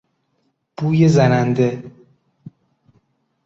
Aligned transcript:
بویزننده 0.77 1.91